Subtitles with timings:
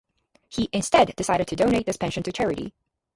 [0.49, 2.73] He instead decided to donate this pension to charity.